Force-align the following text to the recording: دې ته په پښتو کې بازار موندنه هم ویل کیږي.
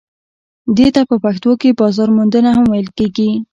دې 0.77 0.87
ته 0.95 1.01
په 1.09 1.15
پښتو 1.23 1.51
کې 1.61 1.77
بازار 1.79 2.09
موندنه 2.17 2.49
هم 2.57 2.65
ویل 2.71 2.89
کیږي. 2.97 3.29